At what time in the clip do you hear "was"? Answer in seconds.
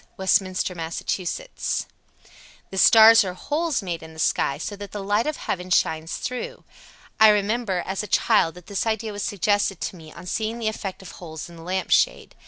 9.13-9.21